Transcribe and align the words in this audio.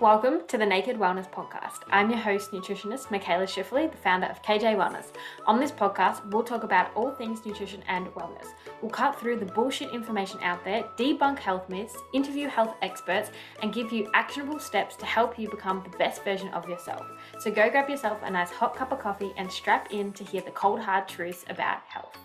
Welcome 0.00 0.46
to 0.46 0.56
the 0.56 0.64
Naked 0.64 0.96
Wellness 0.96 1.28
Podcast. 1.28 1.80
I'm 1.90 2.08
your 2.08 2.20
host, 2.20 2.52
nutritionist 2.52 3.08
Mikaela 3.08 3.48
Schifferle, 3.48 3.90
the 3.90 3.96
founder 3.96 4.28
of 4.28 4.40
KJ 4.44 4.76
Wellness. 4.76 5.06
On 5.44 5.58
this 5.58 5.72
podcast, 5.72 6.24
we'll 6.30 6.44
talk 6.44 6.62
about 6.62 6.94
all 6.94 7.10
things 7.10 7.44
nutrition 7.44 7.82
and 7.88 8.06
wellness. 8.14 8.46
We'll 8.80 8.92
cut 8.92 9.18
through 9.18 9.40
the 9.40 9.46
bullshit 9.46 9.90
information 9.92 10.38
out 10.40 10.64
there, 10.64 10.84
debunk 10.96 11.40
health 11.40 11.68
myths, 11.68 11.96
interview 12.14 12.46
health 12.46 12.76
experts, 12.80 13.32
and 13.60 13.74
give 13.74 13.90
you 13.92 14.08
actionable 14.14 14.60
steps 14.60 14.94
to 14.94 15.04
help 15.04 15.36
you 15.36 15.50
become 15.50 15.82
the 15.82 15.98
best 15.98 16.22
version 16.22 16.50
of 16.50 16.68
yourself. 16.68 17.04
So 17.40 17.50
go 17.50 17.68
grab 17.68 17.90
yourself 17.90 18.20
a 18.22 18.30
nice 18.30 18.52
hot 18.52 18.76
cup 18.76 18.92
of 18.92 19.00
coffee 19.00 19.32
and 19.36 19.50
strap 19.50 19.92
in 19.92 20.12
to 20.12 20.22
hear 20.22 20.42
the 20.42 20.52
cold 20.52 20.78
hard 20.78 21.08
truths 21.08 21.44
about 21.48 21.80
health. 21.88 22.16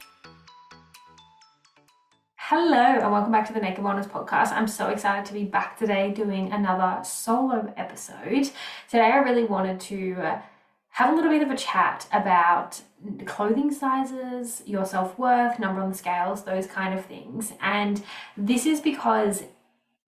Hello, 2.48 2.75
and 2.75 3.10
welcome 3.10 3.32
back 3.32 3.48
to 3.48 3.54
the 3.54 3.62
Naked 3.62 3.82
Wellness 3.82 4.05
Podcast. 4.05 4.52
I'm 4.52 4.68
so 4.68 4.89
excited 4.89 5.23
to 5.28 5.34
be 5.34 5.46
back 5.46 5.80
today 5.80 6.12
doing 6.12 6.52
another 6.52 7.02
solo 7.02 7.73
episode. 7.77 8.52
Today, 8.90 9.12
I 9.13 9.20
really 9.20 9.45
wanted 9.45 9.80
to 9.80 10.16
uh, 10.20 10.41
have 10.90 11.13
a 11.13 11.16
little 11.16 11.32
bit 11.32 11.41
of 11.41 11.49
a 11.52 11.55
chat 11.55 12.05
about 12.12 12.82
clothing 13.26 13.71
sizes, 13.71 14.62
your 14.66 14.84
self 14.84 15.18
worth, 15.18 15.58
number 15.58 15.80
on 15.80 15.91
the 15.91 15.98
scales, 15.98 16.44
those 16.44 16.68
kind 16.68 16.94
of 16.94 17.05
things. 17.05 17.54
And 17.62 18.04
this 18.35 18.66
is 18.66 18.82
because 18.82 19.44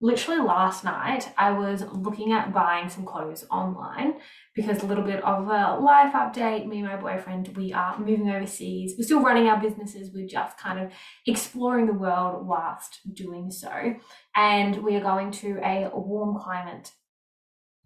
literally 0.02 0.42
last 0.42 0.84
night 0.84 1.30
I 1.38 1.52
was 1.52 1.84
looking 1.94 2.34
at 2.34 2.54
buying 2.54 2.90
some 2.90 3.06
clothes 3.06 3.46
online 3.50 4.16
because 4.56 4.82
a 4.82 4.86
little 4.86 5.04
bit 5.04 5.24
of 5.24 5.48
a 5.48 5.78
life 5.80 6.14
update. 6.14 6.66
Me 6.66 6.80
and 6.80 6.88
my 6.88 6.96
boyfriend, 6.96 7.56
we 7.58 7.74
are 7.74 8.00
moving 8.00 8.30
overseas. 8.30 8.96
We're 8.98 9.04
still 9.04 9.22
running 9.22 9.48
our 9.48 9.60
businesses. 9.60 10.12
We're 10.14 10.28
just 10.28 10.58
kind 10.58 10.80
of 10.80 10.92
exploring 11.28 11.88
the 11.88 11.94
world 11.94 12.48
whilst 12.48 13.02
doing 13.14 13.52
so. 13.52 13.96
And 14.36 14.78
we 14.78 14.96
are 14.96 15.02
going 15.02 15.32
to 15.32 15.60
a 15.62 15.92
warm 15.94 16.40
climate 16.40 16.92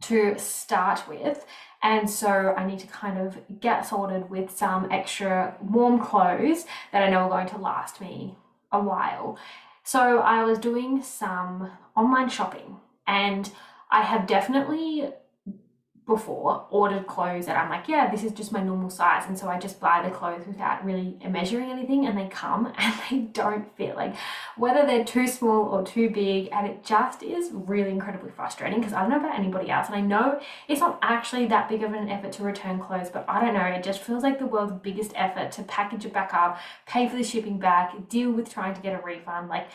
to 0.03 0.37
start 0.37 1.07
with. 1.09 1.45
And 1.81 2.09
so 2.09 2.53
I 2.55 2.66
need 2.66 2.79
to 2.79 2.88
kind 2.88 3.19
of 3.19 3.38
get 3.59 3.85
sorted 3.85 4.29
with 4.29 4.51
some 4.51 4.91
extra 4.91 5.57
warm 5.61 5.99
clothes 5.99 6.66
that 6.91 7.03
I 7.03 7.09
know 7.09 7.19
are 7.19 7.29
going 7.29 7.47
to 7.49 7.57
last 7.57 7.99
me 7.99 8.38
a 8.72 8.79
while. 8.79 9.38
So 9.83 10.19
I 10.19 10.44
was 10.44 10.59
doing 10.59 11.01
some 11.01 11.72
online 11.97 12.29
shopping 12.29 12.77
and 13.07 13.51
I 13.91 14.03
have 14.03 14.27
definitely 14.27 15.09
before 16.09 16.65
ordered 16.71 17.07
clothes 17.07 17.45
that 17.45 17.55
I'm 17.55 17.69
like, 17.69 17.88
yeah, 17.88 18.09
this 18.09 18.23
is 18.23 18.33
just 18.33 18.52
my 18.52 18.61
normal 18.61 18.89
size. 18.89 19.23
And 19.27 19.38
so 19.38 19.47
I 19.47 19.59
just 19.59 19.79
buy 19.79 20.02
the 20.03 20.09
clothes 20.13 20.45
without 20.47 20.83
really 20.83 21.17
measuring 21.29 21.69
anything 21.69 22.07
and 22.07 22.17
they 22.17 22.27
come 22.27 22.73
and 22.77 22.93
they 23.09 23.19
don't 23.19 23.73
fit. 23.77 23.95
Like 23.95 24.16
whether 24.57 24.85
they're 24.85 25.05
too 25.05 25.27
small 25.27 25.67
or 25.69 25.85
too 25.85 26.09
big. 26.09 26.49
And 26.51 26.67
it 26.67 26.83
just 26.83 27.23
is 27.23 27.51
really 27.53 27.91
incredibly 27.91 28.31
frustrating 28.31 28.79
because 28.79 28.93
I 28.93 29.01
don't 29.01 29.11
know 29.11 29.19
about 29.19 29.39
anybody 29.39 29.69
else. 29.69 29.88
And 29.88 29.95
I 29.95 30.01
know 30.01 30.41
it's 30.67 30.81
not 30.81 30.99
actually 31.01 31.45
that 31.45 31.69
big 31.69 31.83
of 31.83 31.93
an 31.93 32.09
effort 32.09 32.33
to 32.33 32.44
return 32.44 32.79
clothes, 32.79 33.09
but 33.09 33.23
I 33.29 33.39
don't 33.39 33.53
know. 33.53 33.63
It 33.63 33.83
just 33.83 34.01
feels 34.01 34.23
like 34.23 34.39
the 34.39 34.47
world's 34.47 34.73
biggest 34.73 35.13
effort 35.16 35.51
to 35.53 35.63
package 35.63 36.05
it 36.05 36.13
back 36.13 36.33
up, 36.33 36.57
pay 36.88 37.07
for 37.07 37.16
the 37.16 37.23
shipping 37.23 37.59
back, 37.59 38.09
deal 38.09 38.31
with 38.31 38.51
trying 38.51 38.73
to 38.73 38.81
get 38.81 38.99
a 38.99 39.05
refund. 39.05 39.47
Like, 39.47 39.67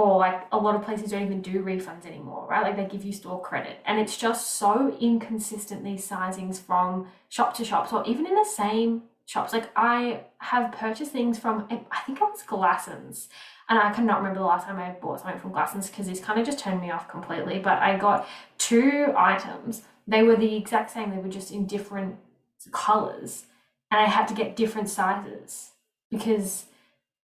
or 0.00 0.18
like 0.18 0.46
a 0.52 0.56
lot 0.56 0.74
of 0.74 0.82
places 0.82 1.10
don't 1.10 1.22
even 1.22 1.42
do 1.42 1.62
refunds 1.62 2.06
anymore, 2.06 2.46
right? 2.48 2.62
Like 2.62 2.76
they 2.76 2.86
give 2.86 3.04
you 3.04 3.12
store 3.12 3.40
credit. 3.42 3.80
And 3.84 4.00
it's 4.00 4.16
just 4.16 4.54
so 4.54 4.96
inconsistent, 4.98 5.84
these 5.84 6.08
sizings 6.08 6.58
from 6.58 7.08
shop 7.28 7.54
to 7.56 7.64
shop, 7.64 7.92
or 7.92 8.04
even 8.06 8.26
in 8.26 8.34
the 8.34 8.44
same 8.44 9.02
shops. 9.26 9.52
Like 9.52 9.70
I 9.76 10.22
have 10.38 10.72
purchased 10.72 11.12
things 11.12 11.38
from, 11.38 11.66
I 11.90 12.00
think 12.00 12.18
it 12.18 12.24
was 12.24 12.42
Glassons. 12.42 13.28
And 13.68 13.78
I 13.78 13.92
cannot 13.92 14.18
remember 14.18 14.40
the 14.40 14.46
last 14.46 14.66
time 14.66 14.78
I 14.78 14.90
bought 14.90 15.20
something 15.20 15.38
from 15.38 15.52
Glassons 15.52 15.90
because 15.90 16.06
this 16.06 16.20
kind 16.20 16.40
of 16.40 16.46
just 16.46 16.58
turned 16.58 16.80
me 16.80 16.90
off 16.90 17.08
completely. 17.08 17.58
But 17.58 17.78
I 17.78 17.98
got 17.98 18.26
two 18.58 19.12
items. 19.16 19.82
They 20.08 20.22
were 20.22 20.34
the 20.34 20.56
exact 20.56 20.90
same, 20.90 21.10
they 21.10 21.18
were 21.18 21.28
just 21.28 21.52
in 21.52 21.66
different 21.66 22.16
colors. 22.72 23.44
And 23.90 24.00
I 24.00 24.06
had 24.06 24.26
to 24.28 24.34
get 24.34 24.56
different 24.56 24.88
sizes 24.88 25.72
because 26.10 26.64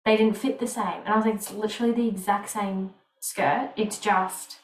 they 0.06 0.18
didn't 0.18 0.38
fit 0.38 0.60
the 0.60 0.68
same. 0.68 1.02
And 1.06 1.10
I 1.10 1.16
was 1.16 1.26
like, 1.26 1.36
it's 1.36 1.52
literally 1.52 1.94
the 1.94 2.08
exact 2.08 2.50
same 2.50 2.94
skirt. 3.20 3.72
It's 3.76 4.00
just 4.00 4.58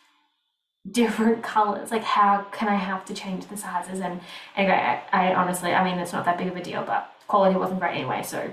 different 0.89 1.43
colors. 1.43 1.91
Like, 1.91 2.03
how 2.03 2.47
can 2.51 2.67
I 2.67 2.75
have 2.75 3.05
to 3.05 3.13
change 3.13 3.47
the 3.47 3.57
sizes? 3.57 3.99
And 3.99 4.21
anyway, 4.55 5.01
I, 5.11 5.29
I 5.29 5.35
honestly, 5.35 5.73
I 5.73 5.83
mean, 5.83 5.99
it's 5.99 6.13
not 6.13 6.25
that 6.25 6.37
big 6.37 6.47
of 6.47 6.55
a 6.55 6.63
deal, 6.63 6.83
but 6.83 7.11
quality 7.27 7.57
wasn't 7.57 7.79
great 7.79 7.95
anyway. 7.95 8.23
So 8.23 8.49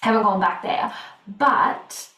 haven't 0.00 0.22
gone 0.22 0.40
back 0.40 0.62
there. 0.62 0.92
But 1.26 2.08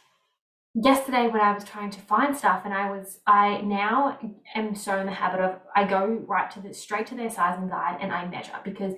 yesterday 0.74 1.28
when 1.28 1.40
I 1.40 1.52
was 1.52 1.64
trying 1.64 1.90
to 1.90 2.00
find 2.00 2.36
stuff 2.36 2.62
and 2.64 2.74
I 2.74 2.90
was 2.90 3.20
I 3.26 3.60
now 3.60 4.18
am 4.54 4.74
so 4.74 4.98
in 4.98 5.06
the 5.06 5.12
habit 5.12 5.40
of 5.40 5.60
I 5.74 5.84
go 5.84 6.04
right 6.26 6.50
to 6.50 6.60
the 6.60 6.74
straight 6.74 7.06
to 7.08 7.14
their 7.14 7.30
sizing 7.30 7.68
guide 7.68 7.98
and 8.00 8.12
I 8.12 8.26
measure 8.26 8.58
because 8.64 8.94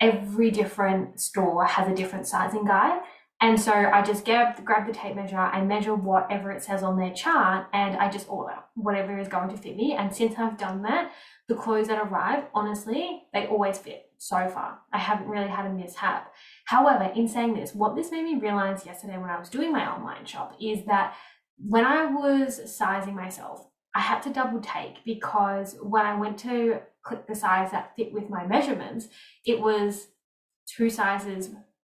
every 0.00 0.50
different 0.50 1.20
store 1.20 1.66
has 1.66 1.88
a 1.88 1.94
different 1.94 2.26
sizing 2.26 2.64
guide 2.64 3.00
and 3.42 3.58
so 3.58 3.72
I 3.72 4.02
just 4.02 4.26
grab, 4.26 4.62
grab 4.64 4.86
the 4.86 4.92
tape 4.92 5.16
measure, 5.16 5.38
I 5.38 5.62
measure 5.62 5.94
whatever 5.94 6.50
it 6.50 6.62
says 6.62 6.82
on 6.82 6.98
their 6.98 7.12
chart, 7.12 7.68
and 7.72 7.96
I 7.96 8.10
just 8.10 8.28
order 8.28 8.56
whatever 8.74 9.18
is 9.18 9.28
going 9.28 9.48
to 9.48 9.56
fit 9.56 9.76
me. 9.76 9.94
And 9.98 10.14
since 10.14 10.34
I've 10.38 10.58
done 10.58 10.82
that, 10.82 11.12
the 11.48 11.54
clothes 11.54 11.88
that 11.88 12.06
arrive, 12.06 12.44
honestly, 12.54 13.22
they 13.32 13.46
always 13.46 13.78
fit 13.78 14.10
so 14.18 14.46
far. 14.48 14.80
I 14.92 14.98
haven't 14.98 15.28
really 15.28 15.48
had 15.48 15.64
a 15.64 15.70
mishap. 15.70 16.32
However, 16.66 17.10
in 17.16 17.28
saying 17.28 17.54
this, 17.54 17.74
what 17.74 17.96
this 17.96 18.10
made 18.10 18.24
me 18.24 18.36
realize 18.36 18.84
yesterday 18.84 19.16
when 19.16 19.30
I 19.30 19.38
was 19.38 19.48
doing 19.48 19.72
my 19.72 19.90
online 19.90 20.26
shop 20.26 20.54
is 20.60 20.84
that 20.84 21.14
when 21.56 21.86
I 21.86 22.04
was 22.04 22.70
sizing 22.70 23.16
myself, 23.16 23.66
I 23.94 24.00
had 24.00 24.22
to 24.22 24.30
double 24.30 24.60
take 24.60 25.02
because 25.04 25.76
when 25.82 26.04
I 26.04 26.14
went 26.14 26.38
to 26.40 26.80
click 27.02 27.26
the 27.26 27.34
size 27.34 27.70
that 27.70 27.96
fit 27.96 28.12
with 28.12 28.28
my 28.28 28.46
measurements, 28.46 29.08
it 29.46 29.60
was 29.60 30.08
two 30.66 30.90
sizes 30.90 31.50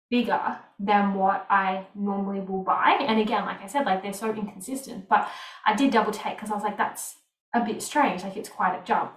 bigger 0.10 0.58
than 0.80 1.14
what 1.16 1.46
I 1.50 1.88
normally 1.96 2.40
will 2.42 2.64
buy. 2.64 2.98
And 3.00 3.20
again, 3.20 3.46
like 3.46 3.62
I 3.62 3.68
said, 3.68 3.86
like 3.86 4.04
they're 4.04 4.14
so 4.14 4.34
inconsistent, 4.34 5.08
but 5.10 5.28
I 5.66 5.76
did 5.76 5.92
double 5.92 6.12
take 6.12 6.36
because 6.36 6.52
I 6.52 6.56
was 6.56 6.64
like, 6.64 6.78
that's 6.78 7.16
a 7.54 7.64
bit 7.64 7.82
strange. 7.82 8.24
Like 8.24 8.38
it's 8.38 8.50
quite 8.50 8.76
a 8.76 8.86
jump. 8.86 9.14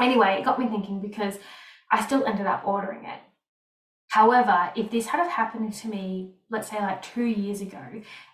Anyway, 0.00 0.36
it 0.38 0.44
got 0.44 0.58
me 0.58 0.66
thinking 0.68 1.00
because 1.00 1.38
I 1.90 2.04
still 2.04 2.24
ended 2.24 2.46
up 2.46 2.62
ordering 2.66 3.04
it. 3.04 3.20
However, 4.14 4.70
if 4.76 4.92
this 4.92 5.08
had 5.08 5.28
happened 5.28 5.72
to 5.72 5.88
me, 5.88 6.34
let's 6.48 6.70
say 6.70 6.78
like 6.78 7.02
two 7.02 7.24
years 7.24 7.60
ago, 7.60 7.84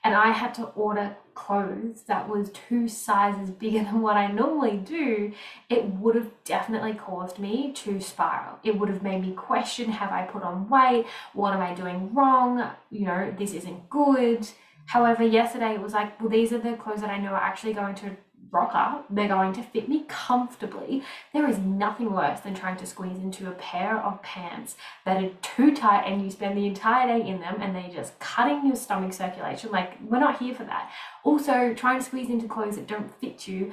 and 0.05 0.15
I 0.15 0.31
had 0.31 0.53
to 0.57 0.65
order 0.87 1.17
clothes 1.33 2.03
that 2.03 2.29
was 2.29 2.51
two 2.51 2.87
sizes 2.87 3.49
bigger 3.49 3.79
than 3.85 4.03
what 4.03 4.19
I 4.19 4.27
normally 4.27 4.77
do, 4.77 5.33
it 5.71 5.87
would 5.87 6.17
have 6.17 6.33
definitely 6.45 6.93
caused 6.93 7.39
me 7.39 7.73
to 7.77 7.99
spiral. 7.99 8.59
It 8.63 8.79
would 8.79 8.91
have 8.91 9.03
made 9.03 9.23
me 9.23 9.33
question 9.33 9.91
have 9.93 10.13
I 10.13 10.25
put 10.25 10.43
on 10.43 10.69
weight? 10.69 11.07
What 11.33 11.55
am 11.55 11.63
I 11.63 11.73
doing 11.73 12.13
wrong? 12.13 12.73
You 12.91 13.07
know, 13.07 13.35
this 13.39 13.55
isn't 13.55 13.89
good. 13.89 14.47
However, 14.85 15.25
yesterday 15.25 15.77
it 15.77 15.81
was 15.81 15.95
like, 15.95 16.21
well, 16.21 16.29
these 16.29 16.53
are 16.53 16.59
the 16.59 16.75
clothes 16.75 17.01
that 17.01 17.09
I 17.09 17.17
know 17.17 17.31
are 17.31 17.41
actually 17.41 17.73
going 17.73 17.95
to 17.95 18.19
rocker, 18.53 19.03
they're 19.11 19.29
going 19.29 19.53
to 19.55 19.63
fit 19.63 19.89
me 19.89 20.05
comfortably. 20.09 21.03
There 21.33 21.49
is 21.49 21.59
nothing 21.59 22.13
worse 22.13 22.41
than 22.41 22.55
trying 22.55 22.77
to 22.79 22.87
squeeze 22.87 23.19
into 23.19 23.49
a 23.49 23.53
pair 23.53 23.99
of 23.99 24.23
pants 24.23 24.77
that 25.05 25.23
are 25.23 25.31
too 25.43 25.75
tight 25.75 26.05
and 26.05 26.23
you 26.23 26.31
spend 26.31 26.57
the 26.57 26.67
entire 26.67 27.19
day 27.19 27.27
in 27.27 27.41
them 27.41 27.57
and 27.61 27.75
they're 27.75 27.91
just 27.93 28.19
cutting 28.19 28.67
your 28.67 28.77
stomach 28.77 29.13
circulation. 29.13 29.71
Like, 29.71 29.99
we're 30.03 30.21
not 30.21 30.39
here 30.39 30.55
for 30.55 30.65
that. 30.65 30.91
Also, 31.25 31.75
trying 31.75 31.99
to 31.99 32.05
squeeze 32.05 32.29
into 32.29 32.49
clothes 32.49 32.77
that 32.77 32.87
don't 32.87 33.15
fit 33.21 33.47
you 33.47 33.73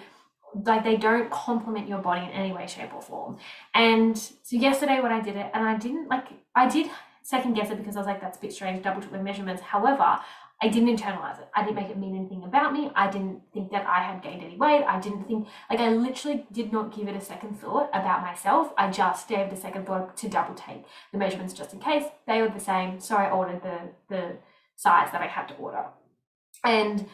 like 0.66 0.84
they 0.84 0.98
don't 0.98 1.30
complement 1.30 1.88
your 1.88 2.00
body 2.00 2.26
in 2.26 2.32
any 2.32 2.52
way 2.52 2.66
shape 2.66 2.94
or 2.94 3.02
form 3.02 3.38
and 3.74 4.18
so 4.18 4.56
yesterday 4.56 5.00
when 5.02 5.12
i 5.12 5.20
did 5.20 5.36
it 5.36 5.52
and 5.54 5.68
i 5.68 5.78
didn't 5.78 6.08
like 6.08 6.26
i 6.56 6.68
did 6.68 6.90
second 7.22 7.54
guess 7.54 7.70
it 7.70 7.78
because 7.78 7.96
i 7.96 8.00
was 8.00 8.08
like 8.08 8.22
that's 8.22 8.38
a 8.38 8.42
bit 8.42 8.54
strange 8.54 8.82
double 8.84 9.02
check 9.02 9.12
my 9.12 9.22
measurements 9.22 9.62
however 9.62 10.18
I 10.62 10.70
didn't 10.70 10.98
internalize 10.98 11.40
it. 11.40 11.48
I 11.56 11.64
didn't 11.64 11.76
make 11.76 11.90
it 11.90 12.00
mean 12.00 12.16
anything 12.16 12.44
about 12.44 12.74
me. 12.74 12.92
I 12.96 13.12
didn't 13.12 13.42
think 13.54 13.72
that 13.72 13.86
I 13.86 14.02
had 14.02 14.24
gained 14.24 14.44
any 14.44 14.58
weight. 14.58 14.84
I 14.84 15.00
didn't 15.00 15.26
think, 15.26 15.48
like, 15.70 15.80
I 15.80 15.90
literally 15.90 16.48
did 16.52 16.74
not 16.74 16.96
give 16.96 17.08
it 17.08 17.16
a 17.16 17.22
second 17.22 17.60
thought 17.60 17.90
about 17.94 18.22
myself. 18.22 18.74
I 18.76 18.90
just 18.90 19.28
gave 19.28 19.48
it 19.48 19.54
a 19.54 19.58
second 19.58 19.86
thought 19.86 20.18
to 20.18 20.28
double 20.28 20.56
take 20.56 20.84
the 21.12 21.20
measurements 21.20 21.54
just 21.54 21.74
in 21.74 21.80
case. 21.80 22.06
They 22.26 22.42
were 22.42 22.50
the 22.50 22.60
same. 22.60 23.00
So 23.00 23.16
I 23.16 23.30
ordered 23.30 23.62
the, 23.62 23.80
the 24.10 24.38
size 24.76 25.12
that 25.12 25.22
I 25.22 25.28
had 25.28 25.48
to 25.50 25.54
order. 25.56 25.86
And 26.64 27.06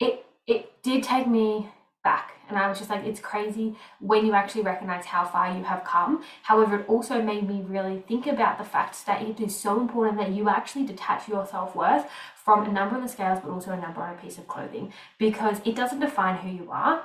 it, 0.00 0.24
it 0.46 0.82
did 0.82 1.02
take 1.02 1.28
me 1.28 1.68
back. 2.06 2.34
And 2.48 2.56
I 2.56 2.68
was 2.68 2.78
just 2.78 2.88
like, 2.88 3.04
it's 3.04 3.18
crazy 3.18 3.74
when 3.98 4.24
you 4.24 4.32
actually 4.32 4.62
recognize 4.62 5.06
how 5.06 5.24
far 5.24 5.56
you 5.56 5.64
have 5.64 5.82
come. 5.82 6.22
However, 6.44 6.76
it 6.78 6.88
also 6.88 7.20
made 7.20 7.48
me 7.48 7.64
really 7.66 8.04
think 8.06 8.28
about 8.28 8.58
the 8.58 8.64
fact 8.64 9.04
that 9.06 9.22
it 9.22 9.40
is 9.40 9.56
so 9.56 9.80
important 9.80 10.16
that 10.18 10.30
you 10.30 10.48
actually 10.48 10.86
detach 10.86 11.28
your 11.28 11.44
self 11.44 11.74
worth 11.74 12.06
from 12.44 12.64
a 12.64 12.72
number 12.72 12.94
on 12.94 13.02
the 13.02 13.08
scales, 13.08 13.40
but 13.42 13.50
also 13.50 13.72
a 13.72 13.76
number 13.76 14.00
on 14.00 14.14
a 14.14 14.22
piece 14.22 14.38
of 14.38 14.46
clothing 14.46 14.92
because 15.18 15.58
it 15.64 15.74
doesn't 15.74 15.98
define 15.98 16.36
who 16.36 16.48
you 16.48 16.70
are. 16.70 17.02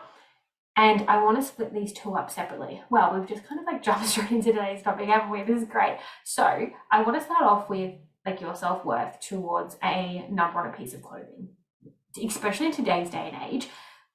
And 0.77 1.01
I 1.09 1.24
want 1.24 1.38
to 1.39 1.44
split 1.44 1.74
these 1.74 1.94
two 1.94 2.13
up 2.13 2.30
separately. 2.30 2.83
Well, 2.92 3.07
we've 3.13 3.27
just 3.27 3.48
kind 3.48 3.59
of 3.59 3.65
like 3.65 3.81
jumped 3.88 4.06
straight 4.06 4.30
into 4.30 4.53
today's 4.53 4.83
topic, 4.83 5.07
haven't 5.07 5.31
we? 5.31 5.42
This 5.42 5.63
is 5.63 5.68
great. 5.68 5.98
So 6.24 6.69
I 6.92 7.01
want 7.01 7.18
to 7.18 7.25
start 7.25 7.44
off 7.44 7.68
with 7.68 7.95
like 8.24 8.39
your 8.39 8.56
self 8.56 8.86
worth 8.86 9.19
towards 9.19 9.77
a 9.83 10.27
number 10.30 10.59
on 10.59 10.71
a 10.71 10.77
piece 10.77 10.94
of 10.94 11.01
clothing, 11.01 11.50
especially 12.24 12.68
in 12.68 12.71
today's 12.74 13.09
day 13.09 13.31
and 13.33 13.51
age 13.51 13.68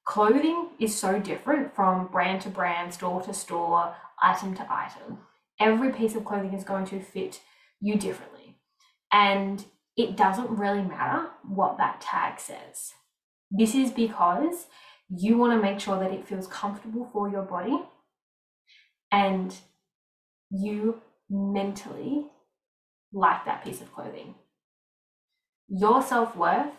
clothing 0.06 0.68
is 0.78 0.96
so 0.96 1.18
different 1.18 1.74
from 1.74 2.06
brand 2.06 2.40
to 2.42 2.48
brand, 2.48 2.94
store 2.94 3.20
to 3.22 3.34
store, 3.34 3.94
item 4.22 4.54
to 4.54 4.66
item. 4.72 5.18
Every 5.60 5.92
piece 5.92 6.14
of 6.14 6.24
clothing 6.24 6.54
is 6.54 6.64
going 6.64 6.86
to 6.86 7.00
fit 7.00 7.40
you 7.80 7.96
differently. 7.96 8.56
And 9.12 9.64
it 9.96 10.16
doesn't 10.16 10.50
really 10.50 10.82
matter 10.82 11.28
what 11.46 11.76
that 11.78 12.00
tag 12.00 12.38
says. 12.38 12.92
This 13.50 13.74
is 13.74 13.90
because 13.90 14.66
you 15.08 15.36
want 15.36 15.52
to 15.52 15.62
make 15.62 15.80
sure 15.80 15.98
that 15.98 16.12
it 16.12 16.26
feels 16.26 16.46
comfortable 16.46 17.08
for 17.12 17.28
your 17.28 17.42
body 17.42 17.82
and 19.12 19.54
you 20.50 21.00
mentally 21.28 22.26
like 23.12 23.44
that 23.44 23.64
piece 23.64 23.80
of 23.80 23.92
clothing. 23.92 24.34
Your 25.68 26.02
self 26.02 26.36
worth 26.36 26.72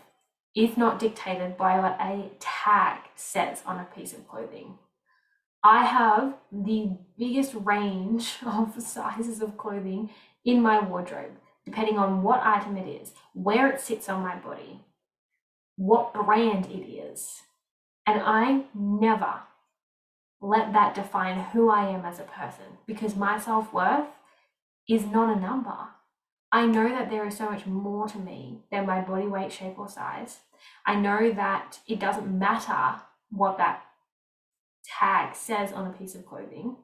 is 0.57 0.75
not 0.75 0.97
dictated 0.97 1.55
by 1.55 1.79
what 1.79 1.95
a 2.01 2.31
tag 2.39 2.97
says 3.15 3.61
on 3.67 3.79
a 3.79 3.87
piece 3.95 4.11
of 4.11 4.27
clothing. 4.27 4.79
I 5.63 5.85
have 5.85 6.33
the 6.51 6.97
biggest 7.17 7.53
range 7.53 8.37
of 8.45 8.81
sizes 8.81 9.39
of 9.39 9.55
clothing 9.55 10.09
in 10.43 10.61
my 10.61 10.79
wardrobe, 10.79 11.37
depending 11.63 11.99
on 11.99 12.23
what 12.23 12.41
item 12.43 12.75
it 12.75 12.87
is, 12.87 13.13
where 13.33 13.69
it 13.69 13.79
sits 13.79 14.09
on 14.09 14.23
my 14.23 14.35
body, 14.35 14.81
what 15.75 16.13
brand 16.13 16.65
it 16.65 16.89
is. 16.89 17.41
And 18.07 18.19
I 18.23 18.63
never 18.73 19.41
let 20.41 20.73
that 20.73 20.95
define 20.95 21.39
who 21.51 21.69
I 21.69 21.87
am 21.89 22.03
as 22.03 22.19
a 22.19 22.23
person 22.23 22.79
because 22.87 23.15
my 23.15 23.39
self 23.39 23.71
worth 23.71 24.07
is 24.89 25.05
not 25.05 25.35
a 25.35 25.39
number. 25.39 25.89
I 26.51 26.65
know 26.65 26.87
that 26.89 27.09
there 27.09 27.27
is 27.27 27.37
so 27.37 27.49
much 27.49 27.65
more 27.65 28.07
to 28.07 28.17
me 28.17 28.59
than 28.71 28.85
my 28.85 29.01
body 29.01 29.27
weight, 29.27 29.51
shape, 29.51 29.77
or 29.77 29.89
size. 29.89 30.39
I 30.85 30.95
know 30.95 31.31
that 31.31 31.79
it 31.87 31.99
doesn't 31.99 32.39
matter 32.39 33.01
what 33.29 33.57
that 33.57 33.83
tag 34.85 35.35
says 35.35 35.73
on 35.73 35.87
a 35.87 35.91
piece 35.91 36.15
of 36.15 36.25
clothing. 36.25 36.77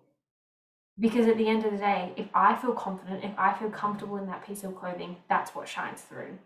Because 0.99 1.27
at 1.27 1.37
the 1.37 1.47
end 1.47 1.65
of 1.65 1.71
the 1.71 1.77
day, 1.77 2.11
if 2.17 2.27
I 2.35 2.55
feel 2.55 2.73
confident, 2.73 3.23
if 3.23 3.37
I 3.37 3.53
feel 3.57 3.69
comfortable 3.69 4.17
in 4.17 4.27
that 4.27 4.45
piece 4.45 4.63
of 4.63 4.75
clothing, 4.75 5.17
that's 5.27 5.55
what 5.55 5.67
shines 5.67 6.01
through. 6.01 6.37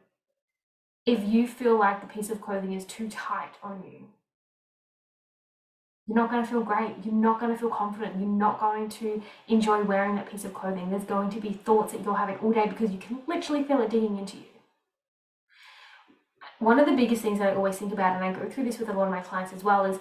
If 1.06 1.24
you 1.24 1.48
feel 1.48 1.78
like 1.78 2.02
the 2.02 2.14
piece 2.14 2.30
of 2.30 2.42
clothing 2.42 2.74
is 2.74 2.86
too 2.86 3.10
tight 3.10 3.56
on 3.64 3.84
you, 3.84 4.08
you're 6.08 6.16
not 6.16 6.32
going 6.32 6.44
to 6.44 6.50
feel 6.50 6.64
great. 6.64 6.96
You're 7.04 7.14
not 7.14 7.40
going 7.40 7.52
to 7.52 7.60
feel 7.60 7.70
confident. 7.70 8.16
You're 8.18 8.30
not 8.30 8.60
going 8.60 8.88
to 8.90 9.22
enjoy 9.50 9.84
wearing 9.84 10.16
that 10.16 10.32
piece 10.32 10.46
of 10.46 10.54
clothing. 10.54 10.90
There's 10.90 11.04
going 11.04 11.30
to 11.32 11.42
be 11.42 11.52
thoughts 11.52 11.92
that 11.92 12.04
you're 12.04 12.16
having 12.16 12.38
all 12.38 12.54
day 12.54 12.68
because 12.68 12.92
you 12.92 12.98
can 12.98 13.20
literally 13.28 13.64
feel 13.64 13.82
it 13.82 13.90
digging 13.90 14.18
into 14.18 14.38
you. 14.38 14.44
One 16.60 16.80
of 16.80 16.86
the 16.88 16.96
biggest 16.96 17.22
things 17.22 17.40
that 17.40 17.50
I 17.50 17.56
always 17.56 17.78
think 17.78 17.92
about, 17.92 18.16
and 18.16 18.24
I 18.24 18.32
go 18.32 18.50
through 18.50 18.64
this 18.64 18.80
with 18.80 18.90
a 18.90 18.94
lot 18.94 19.04
of 19.04 19.12
my 19.12 19.20
clients 19.20 19.54
as 19.54 19.64
well, 19.64 19.86
is 19.86 20.00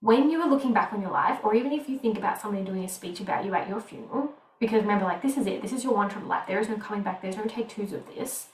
when 0.00 0.30
you 0.30 0.40
are 0.40 0.48
looking 0.48 0.72
back 0.72 0.92
on 0.92 1.02
your 1.02 1.10
life, 1.10 1.40
or 1.42 1.54
even 1.54 1.72
if 1.72 1.88
you 1.88 1.98
think 1.98 2.16
about 2.16 2.40
somebody 2.40 2.64
doing 2.64 2.84
a 2.84 2.88
speech 2.88 3.20
about 3.20 3.44
you 3.44 3.54
at 3.54 3.68
your 3.68 3.80
funeral, 3.80 4.32
because 4.60 4.82
remember, 4.82 5.04
like, 5.04 5.20
this 5.20 5.36
is 5.36 5.46
it, 5.46 5.60
this 5.62 5.72
is 5.72 5.84
your 5.84 5.94
one 5.94 6.08
trip 6.08 6.26
life, 6.26 6.44
there 6.46 6.60
is 6.60 6.68
no 6.68 6.76
coming 6.76 7.02
back, 7.02 7.20
there's 7.20 7.36
no 7.36 7.44
take 7.44 7.68
twos 7.68 7.92
of 7.92 8.06
this. 8.14 8.46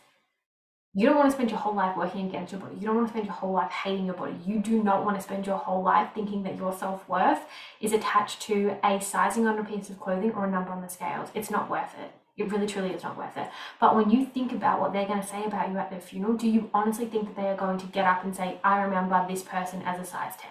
You 0.99 1.05
don't 1.05 1.17
want 1.17 1.29
to 1.29 1.37
spend 1.37 1.51
your 1.51 1.59
whole 1.59 1.75
life 1.75 1.95
working 1.95 2.27
against 2.27 2.53
your 2.53 2.61
body. 2.63 2.77
You 2.77 2.87
don't 2.87 2.97
want 2.97 3.09
to 3.09 3.13
spend 3.13 3.27
your 3.27 3.35
whole 3.35 3.53
life 3.53 3.71
hating 3.71 4.07
your 4.07 4.15
body. 4.15 4.35
You 4.47 4.61
do 4.61 4.83
not 4.83 5.05
want 5.05 5.19
to 5.19 5.23
spend 5.23 5.47
your 5.47 5.59
whole 5.59 5.83
life 5.83 6.09
thinking 6.15 6.43
that 6.45 6.57
your 6.57 6.73
self 6.73 7.07
worth 7.07 7.41
is 7.83 7.93
attached 7.93 8.41
to 8.43 8.79
a 8.83 8.99
sizing 8.99 9.47
on 9.47 9.59
a 9.59 9.65
piece 9.65 9.91
of 9.91 10.01
clothing 10.01 10.33
or 10.33 10.47
a 10.47 10.51
number 10.51 10.71
on 10.71 10.81
the 10.81 10.89
scales. 10.89 11.29
It's 11.35 11.51
not 11.51 11.69
worth 11.69 11.93
it. 12.03 12.13
It 12.39 12.51
really, 12.51 12.67
truly 12.67 12.95
is 12.95 13.03
not 13.03 13.19
worth 13.19 13.37
it. 13.37 13.51
But 13.79 13.95
when 13.95 14.09
you 14.09 14.25
think 14.25 14.53
about 14.53 14.81
what 14.81 14.95
they're 14.95 15.07
going 15.07 15.21
to 15.21 15.27
say 15.27 15.45
about 15.45 15.71
you 15.71 15.77
at 15.77 15.91
their 15.91 16.01
funeral, 16.01 16.33
do 16.33 16.49
you 16.49 16.71
honestly 16.73 17.05
think 17.05 17.27
that 17.27 17.37
they 17.37 17.49
are 17.49 17.57
going 17.57 17.77
to 17.77 17.87
get 17.87 18.07
up 18.07 18.25
and 18.25 18.35
say, 18.35 18.59
I 18.65 18.81
remember 18.81 19.23
this 19.29 19.43
person 19.43 19.83
as 19.83 20.01
a 20.01 20.11
size 20.11 20.33
10? 20.39 20.51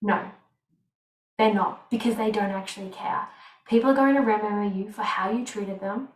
No, 0.00 0.30
they're 1.38 1.52
not 1.52 1.90
because 1.90 2.14
they 2.14 2.30
don't 2.30 2.52
actually 2.52 2.90
care. 2.90 3.26
People 3.68 3.90
are 3.90 3.94
going 3.94 4.14
to 4.14 4.20
remember 4.20 4.76
you 4.76 4.92
for 4.92 5.02
how 5.02 5.28
you 5.28 5.44
treated 5.44 5.80
them, 5.80 6.08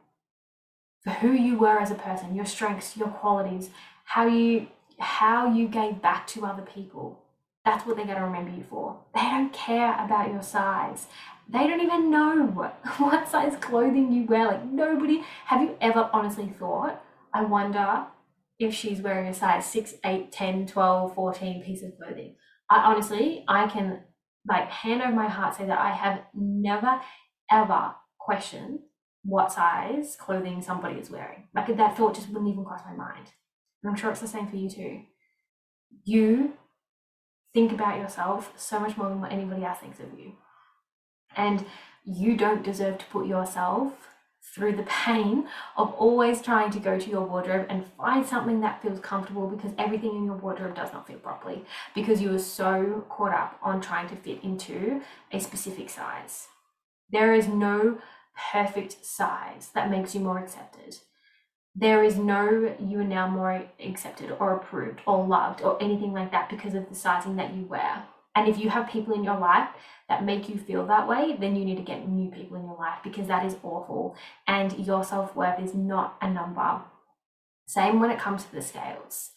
for 1.03 1.11
who 1.11 1.33
you 1.33 1.59
were 1.59 1.79
as 1.79 1.91
a 1.91 1.97
person, 1.97 2.35
your 2.35 2.45
strengths, 2.45 2.97
your 2.97 3.09
qualities, 3.09 3.71
how 4.05 4.27
you 4.27 4.69
how 4.99 5.53
you 5.53 5.67
gave 5.67 6.01
back 6.01 6.27
to 6.29 6.47
other 6.47 6.63
people. 6.63 7.19
That's 7.65 7.87
what 7.87 7.97
they're 7.97 8.07
going 8.07 8.19
to 8.19 8.25
remember 8.25 8.51
you 8.51 8.65
for. 8.69 9.01
They 9.15 9.21
don't 9.21 9.53
care 9.53 9.95
about 10.05 10.31
your 10.31 10.43
size. 10.43 11.07
They 11.49 11.67
don't 11.67 11.81
even 11.81 12.11
know 12.11 12.47
what, 12.47 12.79
what 12.99 13.29
size 13.29 13.57
clothing 13.61 14.13
you 14.13 14.25
wear. 14.27 14.47
Like 14.47 14.65
nobody 14.65 15.23
have 15.47 15.63
you 15.63 15.77
ever 15.81 16.09
honestly 16.13 16.53
thought, 16.59 17.03
I 17.35 17.45
wonder 17.45 18.07
if 18.59 18.75
she's 18.75 19.01
wearing 19.01 19.27
a 19.27 19.35
size 19.35 19.67
6, 19.67 19.95
8, 20.05 20.31
10, 20.31 20.67
12, 20.67 21.15
14 21.15 21.63
piece 21.63 21.83
of 21.83 21.97
clothing. 21.97 22.37
I 22.71 22.79
honestly, 22.85 23.45
I 23.49 23.67
can 23.67 24.01
like 24.49 24.69
hand 24.69 25.03
over 25.03 25.13
my 25.13 25.29
heart 25.29 25.57
say 25.57 25.67
that 25.67 25.79
I 25.79 25.93
have 25.93 26.21
never 26.35 27.01
ever 27.51 27.95
questioned 28.19 28.81
what 29.25 29.53
size 29.53 30.17
clothing 30.17 30.63
somebody 30.63 30.99
is 30.99 31.11
wearing. 31.11 31.45
Like 31.55 31.75
that 31.77 31.97
thought 31.97 32.15
just 32.15 32.29
wouldn't 32.29 32.51
even 32.51 32.65
cross 32.65 32.83
my 32.85 32.95
mind. 32.95 33.29
And 33.83 33.91
I'm 33.91 33.97
sure 33.97 34.11
it's 34.11 34.21
the 34.21 34.29
same 34.29 34.49
for 34.49 34.57
you 34.57 34.69
too. 34.69 35.03
You 36.05 36.55
think 37.55 37.73
about 37.73 37.99
yourself 37.99 38.53
so 38.57 38.81
much 38.81 38.97
more 38.97 39.09
than 39.09 39.21
what 39.21 39.33
anybody 39.33 39.65
else 39.65 39.79
thinks 39.79 40.01
of 40.01 40.19
you. 40.19 40.33
And 41.37 41.65
you 42.05 42.37
don't 42.37 42.65
deserve 42.65 42.99
to 42.99 43.05
put 43.07 43.27
yourself 43.27 44.09
through 44.55 44.77
the 44.77 44.83
pain 45.05 45.47
of 45.77 45.93
always 45.95 46.43
trying 46.43 46.71
to 46.71 46.81
go 46.81 46.99
to 46.99 47.11
your 47.11 47.23
wardrobe 47.23 47.67
and 47.69 47.87
find 47.97 48.27
something 48.27 48.61
that 48.61 48.83
feels 48.83 49.01
comfortable 49.01 49.47
because 49.47 49.73
everything 49.79 50.17
in 50.17 50.25
your 50.25 50.37
wardrobe 50.37 50.75
does 50.75 50.93
not 50.93 51.07
fit 51.07 51.23
properly 51.23 51.65
because 51.95 52.21
you 52.21 52.35
are 52.35 52.39
so 52.39 53.05
caught 53.09 53.33
up 53.33 53.59
on 53.63 53.81
trying 53.81 54.09
to 54.09 54.17
fit 54.17 54.43
into 54.43 55.01
a 55.31 55.39
specific 55.39 55.89
size. 55.89 56.49
There 57.11 57.35
is 57.35 57.47
no 57.47 57.99
perfect 58.37 59.05
size 59.05 59.71
that 59.75 59.91
makes 59.91 60.15
you 60.15 60.21
more 60.21 60.39
accepted. 60.39 60.99
There 61.75 62.05
is 62.05 62.17
no 62.17 62.75
you 62.79 63.01
are 63.01 63.05
now 63.05 63.29
more 63.29 63.65
accepted 63.81 64.37
or 64.39 64.55
approved 64.55 65.01
or 65.07 65.27
loved 65.27 65.63
or 65.63 65.83
anything 65.83 66.13
like 66.13 66.31
that 66.33 66.51
because 66.51 66.75
of 66.75 66.89
the 66.89 66.95
sizing 66.95 67.37
that 67.37 67.55
you 67.55 67.65
wear. 67.65 68.05
And 68.35 68.49
if 68.49 68.59
you 68.59 68.71
have 68.71 68.91
people 68.91 69.15
in 69.15 69.25
your 69.25 69.39
life 69.39 69.69
that 70.09 70.25
make 70.25 70.49
you 70.49 70.59
feel 70.59 70.87
that 70.87 71.09
way, 71.09 71.37
then 71.39 71.57
you 71.57 71.65
need 71.65 71.77
to 71.77 71.83
get 71.83 72.09
new 72.09 72.31
people 72.31 72.57
in 72.57 72.65
your 72.65 72.79
life 72.79 72.99
because 73.03 73.27
that 73.29 73.45
is 73.45 73.57
awful. 73.63 74.17
And 74.47 74.87
your 74.87 75.05
self 75.05 75.35
worth 75.37 75.61
is 75.61 75.75
not 75.75 76.17
a 76.21 76.31
number. 76.31 76.83
Same 77.67 78.01
when 78.01 78.11
it 78.11 78.19
comes 78.19 78.45
to 78.45 78.53
the 78.53 78.63
scales. 78.63 79.31